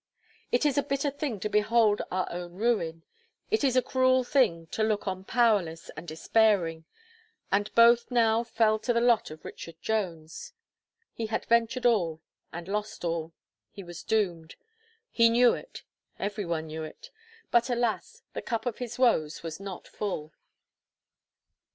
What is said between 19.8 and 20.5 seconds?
full.